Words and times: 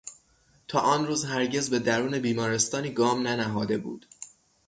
تا 0.67 0.79
آن 0.79 1.07
روز 1.07 1.25
هرگز 1.25 1.69
به 1.69 1.79
درون 1.79 2.19
بیمارستانی 2.19 2.91
گام 2.91 3.27
ننهاده 3.27 3.77
بود. 3.77 4.05